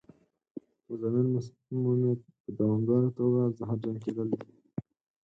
[0.87, 4.49] مزمن مسمومیت په دوامداره توګه زهرجن کېدل دي.